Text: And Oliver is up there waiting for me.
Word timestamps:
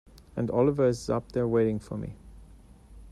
And 0.35 0.49
Oliver 0.49 0.87
is 0.87 1.11
up 1.11 1.31
there 1.33 1.47
waiting 1.47 1.77
for 1.77 1.95
me. 1.95 2.15